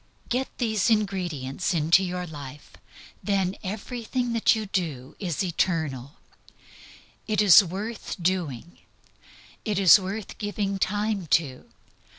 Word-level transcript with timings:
Get 0.29 0.47
these 0.57 0.89
ingredients 0.89 1.75
into 1.75 2.03
your 2.03 2.25
life. 2.25 2.73
Then 3.21 3.55
everything 3.63 4.33
that 4.33 4.55
you 4.55 4.65
do 4.65 5.15
is 5.19 5.43
eternal. 5.43 6.15
It 7.27 7.39
is 7.39 7.63
worth 7.63 8.15
doing. 8.19 8.79
It 9.63 9.77
is 9.77 9.99
worth 9.99 10.39
giving 10.39 10.79
time 10.79 11.27
to. 11.37 11.69